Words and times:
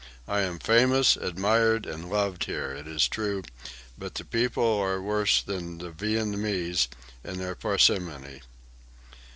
I 0.27 0.39
am 0.39 0.57
famous, 0.57 1.15
admired 1.15 1.85
and 1.85 2.09
loved 2.09 2.45
here, 2.45 2.71
it 2.71 2.87
is 2.87 3.07
true, 3.07 3.43
but 3.99 4.15
the 4.15 4.25
people 4.25 4.67
are 4.79 4.99
worse 4.99 5.43
than 5.43 5.77
the 5.77 5.91
Viennese 5.91 6.87
in 7.23 7.37
their 7.37 7.53
parsimony." 7.53 8.41